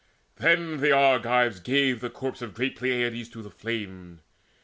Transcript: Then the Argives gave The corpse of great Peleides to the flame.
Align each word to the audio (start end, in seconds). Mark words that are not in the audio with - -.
Then 0.37 0.77
the 0.77 0.91
Argives 0.91 1.59
gave 1.59 1.99
The 2.01 2.09
corpse 2.09 2.41
of 2.41 2.55
great 2.55 2.75
Peleides 2.75 3.29
to 3.33 3.43
the 3.43 3.51
flame. 3.51 4.21